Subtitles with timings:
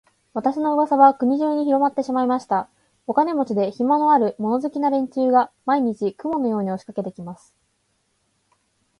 [0.33, 2.67] 私の噂は国中にひろまってしまいました。
[3.05, 7.53] お金持で、暇のある、物好きな連中が、毎日、雲のように押しかけて来ます。